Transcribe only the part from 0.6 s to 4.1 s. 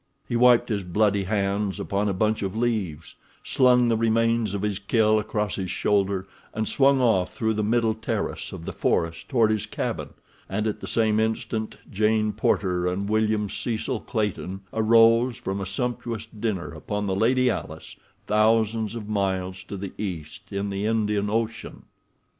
his bloody hands upon a bunch of leaves, slung the